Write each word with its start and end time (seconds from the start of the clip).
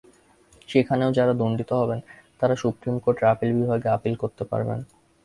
সেখানেও 0.69 1.09
যাঁরা 1.11 1.33
দণ্ডিত 1.33 1.71
হবেন, 1.73 1.99
তাঁরা 2.39 2.55
সুপ্রিম 2.55 2.95
কোর্টের 2.99 3.25
আপিল 3.25 3.49
বিভাগে 3.53 3.87
আপিল 3.89 4.13
করতে 4.15 4.43
পারবেন। 4.43 4.79